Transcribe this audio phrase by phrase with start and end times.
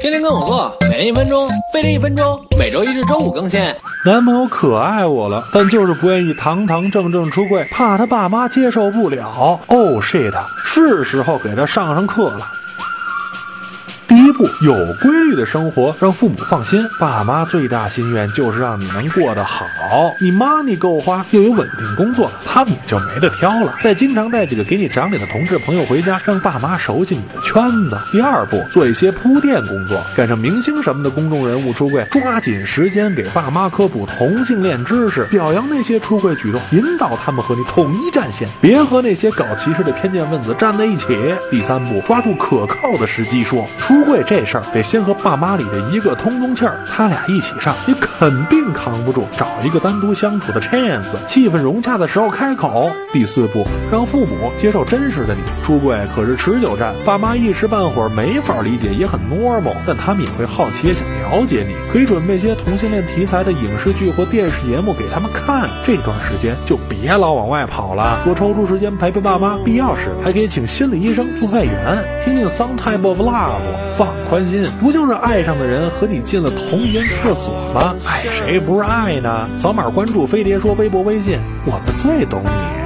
[0.00, 3.60] 天天跟我做，每天一分钟，飞了一分钟，每周一至周五更新。
[4.04, 9.60] 男朋友可爱我了，但就是不愿意堂堂正正出柜，怕他爸妈接受不了。
[9.66, 10.32] Oh，shit，
[10.64, 12.46] 是时候给他上上课了。
[14.28, 16.86] 一步，有规律的生活让父母放心。
[17.00, 19.64] 爸妈最大心愿就是让你能过得好，
[20.20, 23.74] 你 money 够花，又有稳定工作，他们也就没得挑了。
[23.80, 27.98] 再经常带几个给你长脸的同志朋友回家，让爸妈熟悉你的圈子。
[28.12, 41.16] 第二步，做一些铺垫工作，赶上明星什么的公众人物出柜，抓紧时间给爸妈科普同性恋知识，表扬那些出柜举动，引导他们和你统一战线，别和那些搞歧视的偏见分子站在一起。
[41.50, 44.08] 第三步，抓住可靠的时机说出。
[44.08, 49.26] 柜这事儿得先和爸妈里的一个通通气儿，他俩一起上，你肯定扛不住。
[49.36, 52.90] 找一个单独相处的 chance，气氛融洽的时候开口。
[53.12, 55.40] 第四步，让父母接受真实的你。
[55.64, 61.74] 出轨可是持久战，爸妈一时半会儿没法理解也很 normal，但他们也会好奇，想了解你。
[61.92, 65.68] 可以准备些同性恋题材的影视剧或电视节目给他们看。
[65.84, 69.58] 这段时间就别老往外跑了，多抽出时间陪陪爸妈。
[69.64, 73.60] 必要时还可以请心理医生做外援，听听 some type of love。
[73.96, 77.96] 放宽心，不就是爱上的人和你进了同一间厕所吗？
[78.04, 79.48] 爱谁不是爱呢？
[79.56, 82.77] 扫码关注飞碟说微博、微信，我们最懂你。